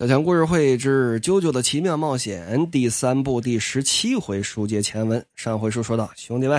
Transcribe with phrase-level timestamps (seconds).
[0.00, 5.22] 小强故事会之《啾啾的奇妙冒险》第三部第十七回书接前文。
[5.34, 6.58] 上回书说到，兄弟们，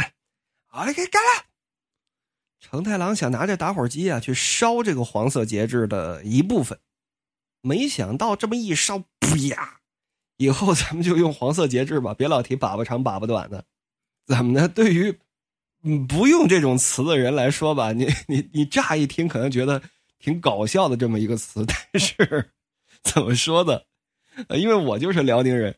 [0.68, 1.46] 好嘞，给干了！
[2.60, 6.78] 成太郎想拿着打火机啊去烧这个黄色节制的一部分，
[7.62, 9.80] 没想到这么一烧，啪！
[10.38, 13.66] 以后咱们就用黄色节制吧，别老提粑粑长粑粑短的。
[14.28, 14.68] 怎么呢？
[14.68, 15.18] 对于
[16.08, 19.82] 不用这种词的人来说吧，你你你乍一听可能觉得
[20.20, 22.52] 挺搞笑的这么一个词，但是。
[23.14, 23.86] 怎么说的？
[24.48, 25.78] 呃，因为我就是辽宁人，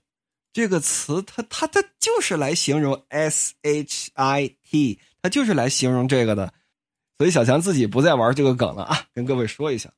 [0.53, 6.53] 这个词它它它就是来形容 s h i t，它就是来形容这个的，
[7.17, 9.91] 所以小强自己不再玩这个梗了啊，跟各位说一下，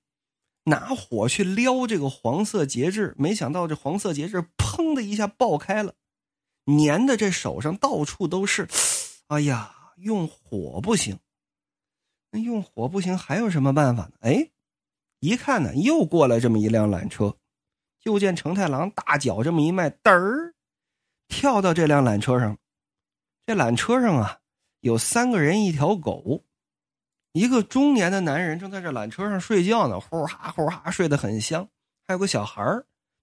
[0.63, 5.93] 拿火去撩这个黄色节制，没想到这黄色节制砰的一下爆开了，
[6.65, 8.69] 粘的这手上到处都是，
[9.27, 11.19] 哎呀，用火不行，
[12.31, 14.11] 那用火不行，还有什么办法呢？
[14.21, 14.51] 哎。
[15.25, 17.35] 一看呢，又过来这么一辆缆车，
[17.99, 20.53] 就见成太郎大脚这么一迈，嘚儿
[21.27, 22.55] 跳到这辆缆车上。
[23.47, 24.37] 这缆车上啊，
[24.81, 26.43] 有三个人，一条狗，
[27.31, 31.67] 一个中年的男人正在这缆车上睡觉呢，呼哈呼哈睡得很香。
[32.07, 32.63] 还有个小孩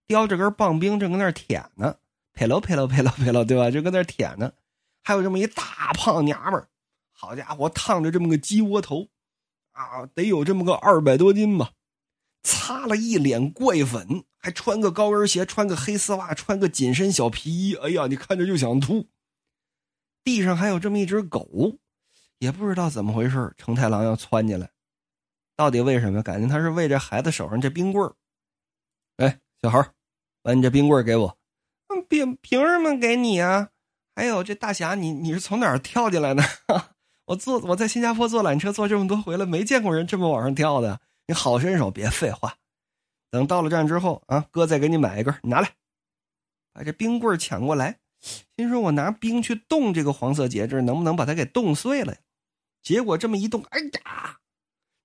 [0.09, 1.97] 叼着根棒冰，正搁那舔呢，
[2.33, 3.71] 呸喽呸喽呸喽呸喽，对吧？
[3.71, 4.53] 就搁那舔呢。
[5.05, 6.67] 还有这么一大胖娘们儿，
[7.13, 9.07] 好家伙，烫着这么个鸡窝头，
[9.71, 11.71] 啊，得有这么个二百多斤吧。
[12.43, 17.75] 擦了一脸怪粉，还穿个高跟鞋，穿个黑丝袜，穿个紧身小皮衣。
[17.77, 19.09] 哎呀，你看着就想吐。
[20.25, 21.79] 地上还有这么一只狗，
[22.39, 24.71] 也不知道怎么回事，成太郎要窜进来，
[25.57, 26.23] 到底为什么？
[26.23, 28.15] 感觉他是为这孩子手上这冰棍儿。
[29.17, 29.91] 哎，小孩
[30.43, 31.39] 把你这冰棍给我。
[31.89, 33.69] 嗯，凭凭什么给你啊？
[34.15, 36.43] 还有这大侠，你你是从哪儿跳进来的？
[37.27, 41.01] 我坐我在新加坡坐缆车坐这么多回了，没见过人这么往上跳的。
[41.27, 42.57] 你好身手，别废话。
[43.31, 45.77] 等到了站之后啊，哥再给你买一根，拿来，
[46.73, 47.99] 把这冰棍抢过来。
[48.57, 52.19] 心说：“我拿冰去冻这个黄色节制，能不能把它给冻碎了呀？”
[52.83, 54.39] 结果这么一冻，哎呀，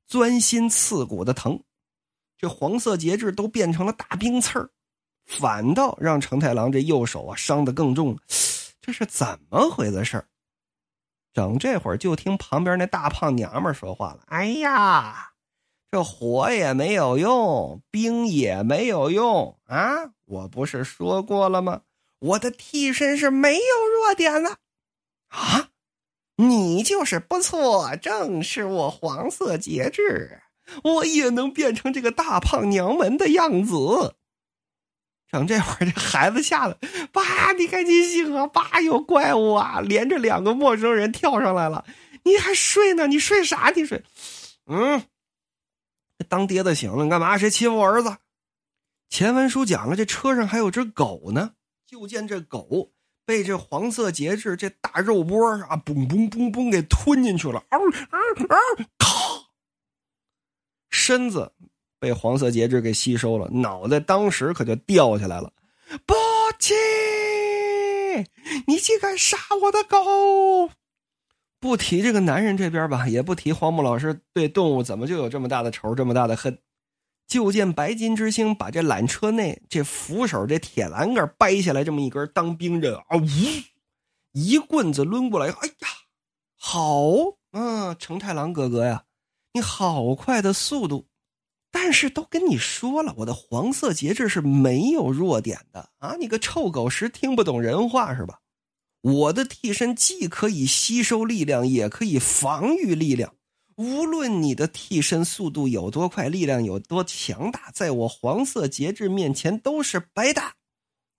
[0.05, 1.63] 钻心刺骨的疼，
[2.37, 4.69] 这黄色节制都变成了大冰刺儿，
[5.25, 8.19] 反倒让成太郎这右手啊伤得更重。
[8.81, 10.27] 这是怎么回的事儿？
[11.33, 15.31] 整这会儿就听旁边那大胖娘们说话了：“哎呀！”
[15.89, 20.11] 这火也没有用，冰也没有用啊！
[20.25, 21.83] 我不是说过了吗？
[22.19, 24.57] 我的替身是没有弱点的
[25.29, 25.69] 啊！
[26.35, 30.41] 你就是不错，正是我黄色节制，
[30.83, 34.15] 我也能变成这个大胖娘们的样子。
[35.31, 36.77] 整这会儿，这孩子吓得，
[37.13, 38.45] 爸，你赶紧醒啊！
[38.45, 39.79] 爸，有怪物啊！
[39.79, 41.85] 连着两个陌生人跳上来了，
[42.23, 43.07] 你还睡呢？
[43.07, 43.71] 你睡啥？
[43.73, 44.03] 你睡？
[44.65, 45.01] 嗯。
[46.25, 47.37] 当爹的醒了，你干嘛？
[47.37, 48.17] 谁欺负我儿子？
[49.09, 51.53] 前文书讲了，这车上还有只狗呢。
[51.85, 52.91] 就见这狗
[53.25, 57.63] 被这黄色节制这大肉波啊，嘣嘣嘣嘣给吞进去了。
[57.69, 57.77] 啊
[58.09, 58.17] 啊
[58.49, 58.55] 啊！
[58.97, 59.07] 咔，
[60.89, 61.53] 身子
[61.99, 65.53] 被黄色节制给吸收了，脑袋当时可就掉下来了。
[66.05, 66.13] 不
[66.59, 66.73] 气！
[68.65, 70.69] 你竟敢杀我的狗！
[71.59, 76.59] 不提这个男人这边吧，也不提荒木老师对动物怎么就有这么大的仇，这么大的恨。
[77.27, 83.25] 就见白金之星把这缆车内这扶手这铁栏杆掰下来，这么一根当兵刃啊，呜，
[84.31, 85.47] 一棍子抡过来。
[85.47, 85.87] 哎呀，
[86.57, 87.09] 好
[87.51, 89.03] 啊，成太郎哥哥呀，
[89.53, 91.07] 你好快的速度！
[91.69, 96.15] 但是都跟你说了，我的黄色节制是没有弱点的啊！
[96.17, 98.39] 你个臭狗屎，听不懂人话是吧？
[99.07, 103.33] 我的替身既可以吸收力量，也可以防御力量。
[103.77, 110.55] 无论你的替身速度有多快，力量有多强大，在我黄色节制面前都是白搭。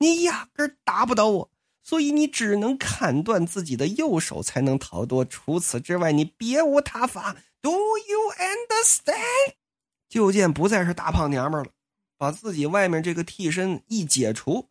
[0.00, 1.50] 你压根打不倒我，
[1.82, 5.24] 所以你只能砍断自己的右手才能逃脱。
[5.24, 7.36] 除此之外，你别无他法。
[7.62, 9.54] Do you understand？
[10.10, 11.70] 就见不再是大胖娘们了，
[12.18, 14.68] 把自己外面这个替身一解除。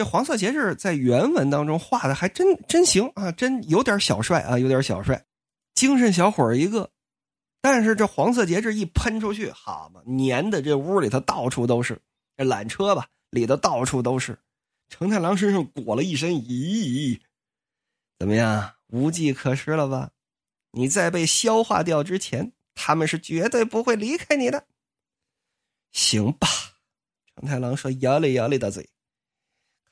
[0.00, 5.26] 这黄色节制在原文当中画的还真真行啊，真有点小帅啊，有点小帅，
[5.74, 6.90] 精神小伙一个。
[7.60, 12.00] 但是这黄色节制一喷出去，好嘛，粘的这屋里头到处都是。
[12.38, 14.38] 这缆车吧，里头到处都是。
[14.88, 17.20] 成太郎身上裹了一身，咦，
[18.18, 20.12] 怎么样，无计可施了吧？
[20.70, 24.66] 你在被消化掉之前，他们是绝对不会离开你的。
[25.92, 26.48] 行吧，
[27.34, 28.88] 成太郎说，摇了摇了的嘴。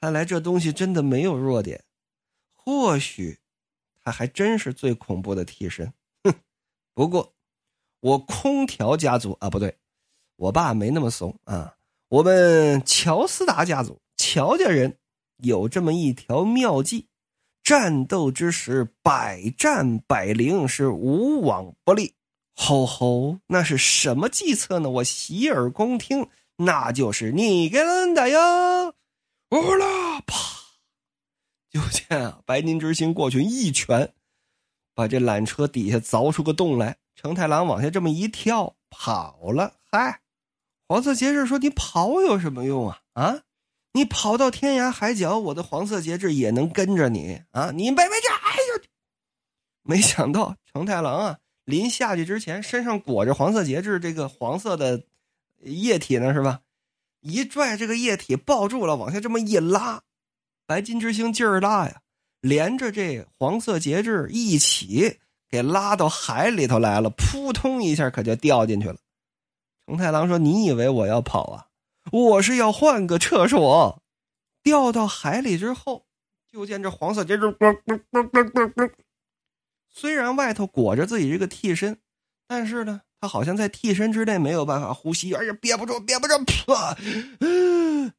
[0.00, 1.82] 看来这东西真的没有弱点，
[2.54, 3.38] 或许
[4.02, 5.92] 他还真是最恐怖的替身。
[6.22, 6.34] 哼，
[6.94, 7.34] 不过
[8.00, 9.76] 我空调家族啊，不对，
[10.36, 11.76] 我爸没那么怂啊。
[12.08, 14.96] 我们乔斯达家族乔家人
[15.38, 17.08] 有这么一条妙计：
[17.62, 22.14] 战斗之时百战百灵，是无往不利。
[22.54, 24.88] 吼吼，那是什么计策呢？
[24.90, 28.94] 我洗耳恭听，那就是你给人的哟！
[29.50, 30.36] 呼啦啪，
[31.70, 34.12] 就见啊，白金之星过去一拳，
[34.94, 36.98] 把这缆车底下凿出个洞来。
[37.14, 39.74] 成太郎往下这么一跳，跑了。
[39.90, 40.20] 嗨。
[40.86, 43.02] 黄色节制说：“你跑有什么用啊？
[43.12, 43.42] 啊，
[43.92, 47.72] 你跑到天涯海角，我的黄色节制也能跟着你啊！
[47.72, 48.82] 你别别这，哎呦！
[49.82, 55.04] 没想到成太郎啊，临下去之前身上裹着黄色节制这个黄色的
[55.58, 56.60] 液体呢，是吧？
[57.20, 60.02] 一拽这个液体抱住了，往下这么一拉，
[60.66, 62.00] 白金之星劲儿大呀，
[62.40, 65.18] 连着这黄色节制一起
[65.48, 68.96] 给拉到海里头来了，扑通一下可就掉进去了。”
[69.86, 71.66] 承太郎说：“你以为我要跑啊？
[72.12, 74.02] 我是要换个厕所。
[74.62, 76.06] 掉到海里之后，
[76.52, 77.56] 就见这黄色节制，
[79.88, 81.98] 虽然外头裹着自己这个替身，
[82.46, 88.12] 但是呢，他好像在替身之内没有办法呼吸，而且憋不住，憋不住，噗！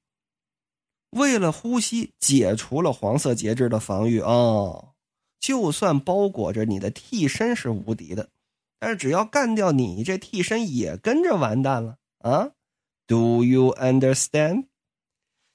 [1.12, 4.94] 为了呼吸，解除了黄色节制的防御哦。
[5.40, 8.30] 就算包裹着你的替身是无敌的。”
[8.82, 12.52] 但是只要干掉你，这替身也跟着完蛋了啊
[13.08, 14.68] ！Do you understand？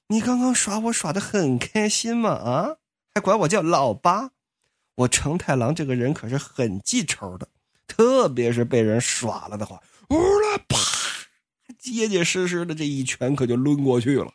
[0.09, 2.29] 你刚刚耍我耍的很开心吗？
[2.29, 2.77] 啊，
[3.15, 4.29] 还管我叫老八？
[4.97, 7.47] 我成太郎这个人可是很记仇的，
[7.87, 10.77] 特别是被人耍了的话，呜啦啪，
[11.77, 14.31] 结结实实的这一拳可就抡过去了。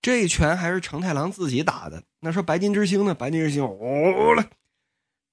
[0.00, 2.02] 这一拳还是成太郎自己打的。
[2.20, 3.14] 那说白金之星呢？
[3.14, 4.46] 白金之星，呜啦。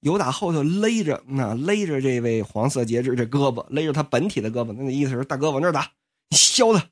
[0.00, 5.90] 有打后头勒着，那勒着这位黄色节制这胳膊，勒着他本体的胳膊，那那意思是大哥往这打，
[6.30, 6.84] 你削他！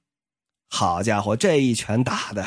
[0.71, 2.45] 好家伙，这一拳打的，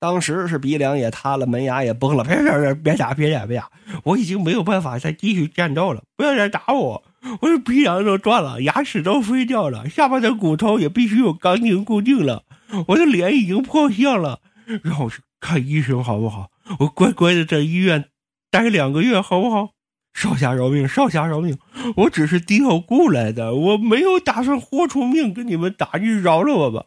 [0.00, 2.24] 当时是鼻梁也塌了，门牙也崩了。
[2.24, 3.70] 别别别别打，别打，别打！
[4.04, 7.04] 我已经没有办法再继续战斗了，不要再打我！
[7.40, 12.44] 我的鼻梁都断了，牙齿都飞掉了，下巴的骨头也必须有钢筋固定了，
[12.88, 14.40] 我的脸已经破相了，
[14.82, 16.50] 让我去看医生好不好？
[16.80, 18.10] 我乖乖的在医院
[18.50, 19.70] 待两个月好不好？
[20.14, 21.56] 少侠饶命，少侠饶命！
[21.94, 26.86] 我只是低头雇来的，我没有打算豁出命跟你们打，你饶了我吧。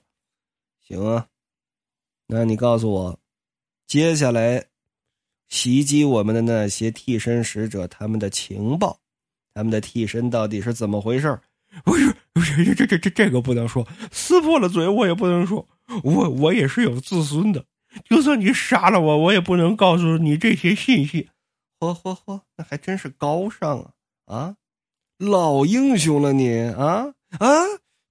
[0.85, 1.27] 行啊，
[2.27, 3.19] 那你告诉我，
[3.87, 4.65] 接下来
[5.47, 8.99] 袭击我们的那些替身使者，他们的情报，
[9.53, 11.39] 他们的替身到底是怎么回事？
[11.85, 15.67] 不是，不是，这这这这这个不能说，撕破了嘴我也不能说，
[16.03, 17.65] 我我也是有自尊的，
[18.09, 21.29] 就算你杀了我，我也不能告诉你这些信息。
[21.79, 23.91] 嚯嚯嚯，那还真是高尚啊！
[24.25, 24.55] 啊，
[25.17, 27.47] 老英雄了你啊啊！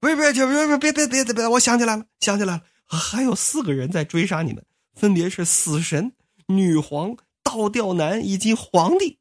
[0.00, 1.48] 别别别别别别别别别！
[1.48, 4.64] 我想起来了，想起来了，还有四个人在追杀你们，
[4.94, 6.14] 分别是死神、
[6.46, 7.14] 女皇、
[7.44, 9.18] 倒吊男以及皇帝。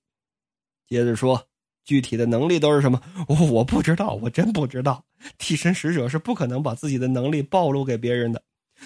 [0.88, 1.49] 接着说，
[1.89, 3.01] 具体的能力都是什么？
[3.27, 5.06] 我我不知道，我真不知道。
[5.39, 8.44] 替身使者是不可能把自己的能力暴露给别人的，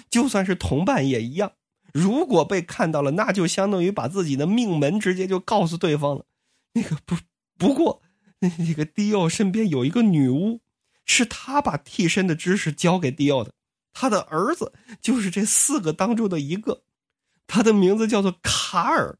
[0.08, 1.52] 就算是同伴也一样。
[1.92, 6.24] 如果被看到了，那就相当于把自己的命门直接就告诉对方了。
[6.72, 7.14] 那个不
[7.58, 8.00] 不过，
[8.40, 10.60] 那个迪奥身边有一个女巫，
[11.04, 13.52] 是他把替身的知识教给迪奥的。
[13.92, 14.72] 他的儿子
[15.02, 16.84] 就是这四个当中的一个，
[17.46, 19.18] 他的名字叫做卡尔，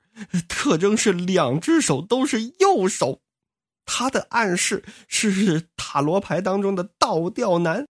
[0.49, 3.21] 特征是两只手都是右手。
[3.85, 7.87] 他的暗示是塔罗牌当中的倒吊男。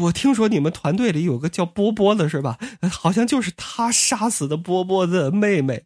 [0.00, 2.58] 我听说你们团队里有个叫波波的，是吧？
[2.90, 5.84] 好像就是他杀死的波波的妹妹。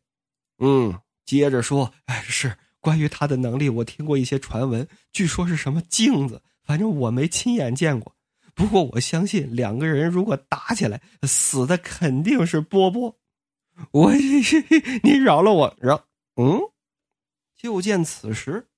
[0.59, 8.15] 嗯，接着说，哎，是关于他的能力，我听过一些传闻，据说是什么镜子，反正我没亲眼见过。
[8.55, 13.19] 不过我相信，两个人如果打起来，死的肯定是波波。
[13.91, 14.13] 我，
[15.03, 16.05] 你饶了我，饶。
[16.37, 16.61] 嗯。
[17.57, 18.69] 就见此时，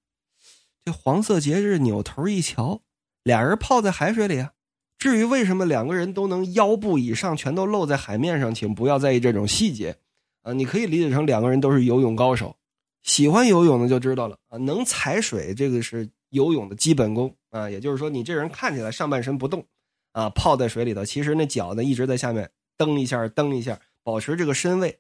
[0.89, 2.81] 这黄色节日扭头一瞧，
[3.23, 4.53] 俩人泡在海水里啊。
[4.99, 9.95] 至于为什么两个人都能腰部以上全都露在海面上，请不要在意这种细节，
[10.41, 12.57] 啊，你可以理解成两个人都是游泳高手，
[13.03, 14.39] 喜欢游泳的就知道了。
[14.49, 17.37] 啊，能踩水这个是游泳的基本功。
[17.51, 19.63] 啊，也就是说你这人看起来上半身不动，
[20.13, 24.99] 啊，泡在水里头，其实那脚呢一直在下面蹬一下蹬一下，保持这个身位，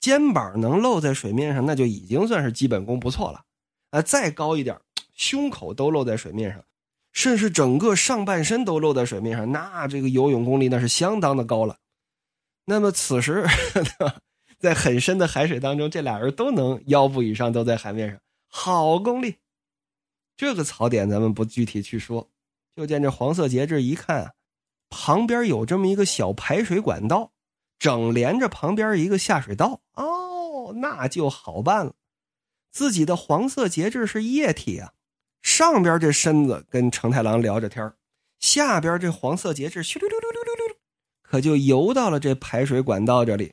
[0.00, 3.44] 肩膀能露在水面上，那就已经算是基本功不错了，
[3.90, 4.74] 啊，再高一点，
[5.14, 6.64] 胸口都露在水面上。
[7.12, 11.76] 甚至整个上半身都露在水面上，那这个游泳功力那是相当的高了。
[12.64, 13.44] 那么此时，
[14.60, 19.38] 在很深的海水当中，这俩人都能腰部以上都在海面上，好功力。
[20.36, 22.30] 这个槽点咱们不具体去说，
[22.76, 24.34] 就见这黄色节制一看，
[24.88, 27.32] 旁边有这么一个小排水管道，
[27.80, 29.80] 整连着旁边一个下水道。
[29.94, 31.94] 哦，那就好办了。
[32.70, 34.92] 自己的黄色节制是液体啊，
[35.42, 37.92] 上边这身子跟成太郎聊着天
[38.38, 40.76] 下边这黄色节制咻溜溜溜溜溜溜，
[41.22, 43.52] 可就游到了这排水管道这里。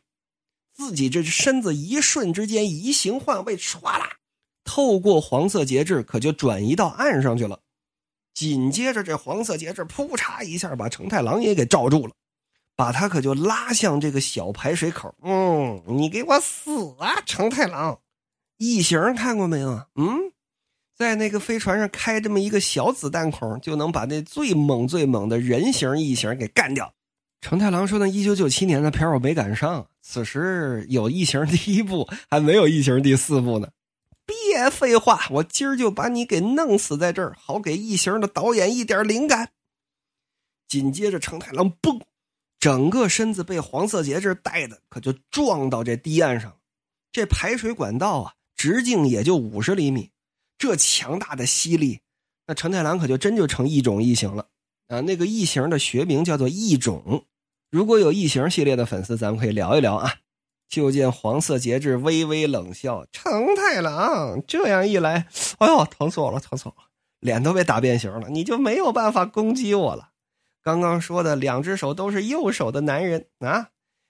[0.74, 4.18] 自己这身子一瞬之间移形换位，唰啦，
[4.64, 7.60] 透过黄色节制，可就转移到岸上去了。
[8.34, 12.14] 紧接着，这黄色节制扑嚓一下把成太郎也给罩住了，
[12.76, 15.16] 把他可就拉向这个小排水口。
[15.24, 18.00] 嗯，你给我死啊，成太郎！
[18.58, 19.88] 异形看过没有？
[19.96, 20.32] 嗯，
[20.98, 26.92] 在那个飞船上开这么一个小子弹孔，就能把那最猛最猛的人形异形给干掉。
[27.40, 33.68] 成太郎说：“那一九九七年的片我没赶上，此时有《异形》第一部，还没有《异形》第四部呢。”
[34.26, 39.52] 别废话，我今儿就把你给弄死在这儿，好给《异形》的导演一点灵感。
[40.68, 42.02] 紧接着，成太郎嘣，
[42.60, 46.58] 整个身子被黄色节制带的，可就撞到这堤岸上了。
[47.12, 50.10] 这排水管道啊，直径也就五十厘米，
[50.58, 52.00] 这强大的吸力，
[52.48, 54.48] 那成太郎可就真就成异种异形了。
[54.88, 57.26] 啊，那个异形的学名叫做异种。
[57.70, 60.16] 如果有异形系列的粉丝，咱们可以聊一聊啊。
[60.70, 65.28] 就见黄色节制微微冷笑：“成太郎，这样一来，
[65.60, 66.90] 哎呦，疼死我了，疼死我了，
[67.22, 70.10] 脸都被打变形了，你就没有办法攻击我了。
[70.62, 73.70] 刚刚说的两只手都是右手的男人啊，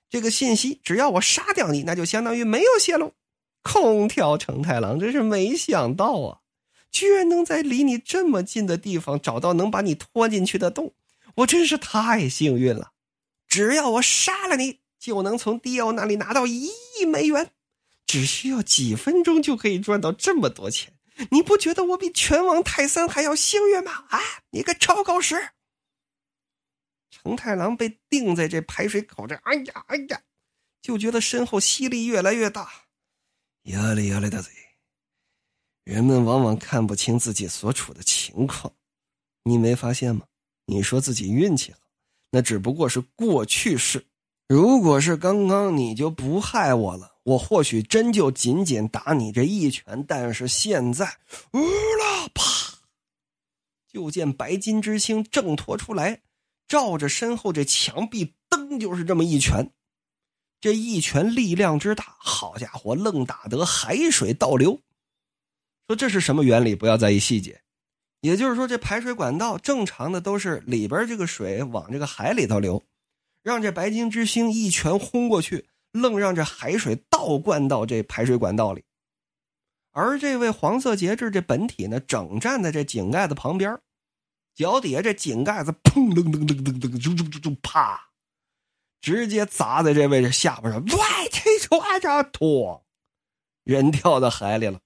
[0.09, 3.13] 这个信息只要我杀掉你，那就相当于没有泄露。
[3.61, 6.39] 空调成太郎真是没想到啊。”
[6.89, 10.95] 居然能在离你这么近的地方找到能把你拖进去的洞，
[11.35, 12.93] 我真是太幸运了！
[13.47, 17.51] 只要我杀了你，就能从迪奥那里拿到一亿美元，
[18.07, 20.93] 只需要几分钟就可以赚到这么多钱。
[21.29, 24.05] 你不觉得我比拳王泰森还要幸运吗？
[24.09, 24.19] 啊，
[24.51, 25.35] 你个超狗屎！
[27.11, 30.21] 成太郎被钉在这排水口这，哎呀哎呀，
[30.81, 32.69] 就觉得身后吸力越来越大，
[33.67, 34.51] 压力压力大嘴。
[35.83, 38.73] 人们往往看不清自己所处的情况，
[39.43, 40.25] 你没发现吗？
[40.65, 41.79] 你说自己运气好，
[42.29, 44.05] 那只不过是过去式。
[44.49, 50.03] 如果是刚刚，你就不害我了，我或许真就仅仅打你这一拳。
[50.07, 51.05] 但是现在，
[51.53, 52.43] 呜啦啪，
[53.91, 56.21] 就见白金之星挣脱出来，
[56.67, 59.69] 照着身后这墙壁，噔，就是这么一拳。
[60.59, 64.81] 这一拳力量之大，好家伙，愣打得海水倒流。
[65.87, 66.75] 说这是什么原理？
[66.75, 67.61] 不要在意细节。
[68.21, 72.83] 也就是说，这排水管道正常的都是里边这个水往这个海里头流，
[73.43, 78.83] 让这白金之星一拳轰过去，愣让这海水倒灌到这排水管道里。
[79.91, 83.79] 而这位黄色节制这本体呢，整站在这井盖子旁边，
[84.55, 88.06] 脚底下这井盖子砰噔噔噔噔噔，就就就就啪，
[89.07, 90.91] 直接砸在这位置下巴上，喂，
[91.31, 92.83] 这船着拖，
[93.63, 94.81] 人掉到海里了。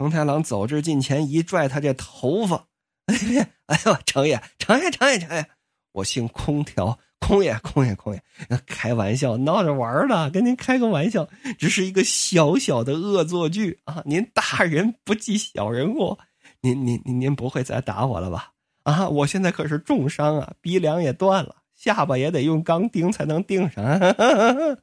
[0.00, 2.66] 成太郎走至近前，一拽他这头发，
[3.06, 5.46] 哎别，哎呦，成爷，成爷，成爷，成爷，
[5.92, 8.20] 我姓空调，空爷，空爷，空爷，
[8.66, 14.02] 开玩笑，闹着玩的，跟您开个玩笑，只是一个小小的恶作剧啊！
[14.06, 16.18] 您大人不计小人过，
[16.62, 18.54] 您您您您不会再打我了吧？
[18.82, 23.84] 啊，我现在可是重伤啊，鼻梁也断了，下巴也得用钢钉才能钉上。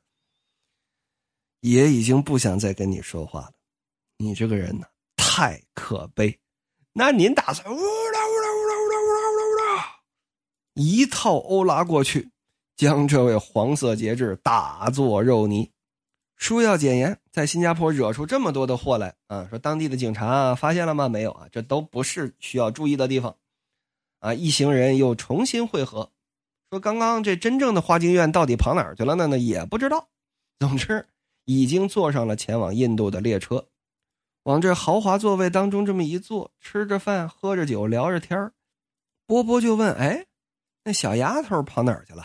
[1.62, 3.54] 爷已经不想再跟你说话了，
[4.18, 4.86] 你这个人呢？
[5.18, 6.40] 太可悲，
[6.94, 9.86] 那您打算呜啦呜啦呜啦呜啦呜啦呜啦呜啦，
[10.76, 12.30] 一套欧拉过去，
[12.76, 15.72] 将这位黄色节制打作肉泥。
[16.36, 19.46] 书要简言，在新加坡惹出这么多的祸来啊！
[19.50, 21.08] 说当地的警察发现了吗？
[21.08, 23.38] 没有啊，这都不是需要注意的地方。
[24.20, 26.12] 啊，一行人又重新会合，
[26.72, 29.28] 说刚刚这真正的花京院到底跑哪儿去了呢？
[29.28, 30.08] 那也不知道。
[30.58, 31.06] 总之，
[31.44, 33.68] 已经坐上了前往印度的列车。
[34.44, 38.54] 往这豪华座位当中这么一坐，吃着饭，喝着酒，聊着天
[39.28, 40.28] 波波就问：“哎，
[40.86, 42.24] 那小丫头跑哪儿去了？”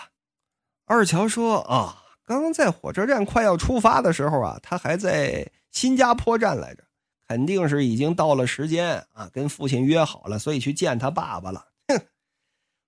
[0.86, 6.84] 二乔说：“啊，刚刚在火车站快要出发的时候啊，她还在新加坡站来着，
[7.26, 11.66] 肯定是已经到了时间啊，跟父亲约好了，所以去见他爸爸了。”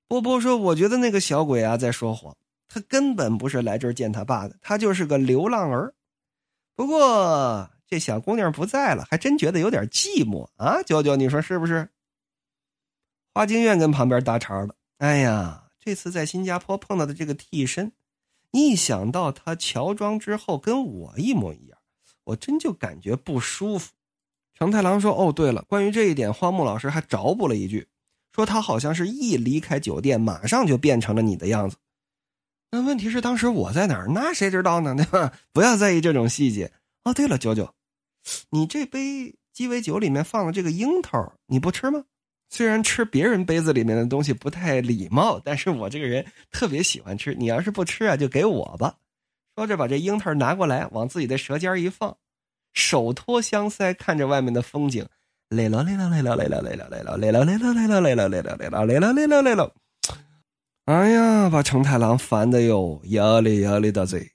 [0.08, 2.36] 波波说：“我觉得那个小鬼啊在说谎，
[2.66, 5.94] 他根本不是来这儿见他爸的，他就是个流浪儿。
[6.74, 10.82] 不过……”这小姑娘不在了，还真觉得有点寂寞啊！
[10.82, 11.88] 娇娇，你说是不是？
[13.32, 14.74] 花京院跟旁边搭茬了。
[14.98, 17.92] 哎呀，这次在新加坡碰到的这个替身，
[18.50, 21.78] 一想到他乔装之后跟我一模一样，
[22.24, 23.92] 我真就感觉不舒服。
[24.52, 27.88] 成太郎说：“哦，对了，关于这一点，荒木老师还找补了一句，
[28.38, 31.76] 说他好像是一离开酒店，马上就变成了你的样子。
[32.70, 34.06] 那问题是当时我在哪儿？
[34.14, 34.94] 那谁知道呢？
[34.94, 35.32] 对吧？
[35.52, 36.70] 不要在意这种细节。
[37.02, 37.74] 哦，对了，九九，
[38.50, 42.04] 你这杯鸡尾酒里面放了这个樱桃，你不吃吗？
[42.48, 47.34] 虽然吃别人杯子里面的东西不太礼貌，但是我这个人特别喜欢吃。
[47.34, 48.94] 你要是不吃啊，就给我吧。
[49.56, 52.16] 说着，把这樱桃拿过来，往自己的舌尖一放，
[52.72, 55.08] 手托香腮，看着外面的风景。
[55.50, 59.74] 来了来了来了来了来了来了来了来了来了来了来了来了来了来了来了。
[60.84, 64.30] 哎呀，把成太郎烦的哟，压力压力的嘴。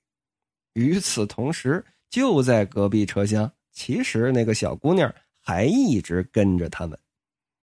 [0.74, 6.98] 与此同时，就在隔壁车厢，其实那个小姑娘还一直跟着他们。